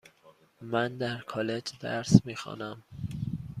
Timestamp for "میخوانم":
2.25-2.83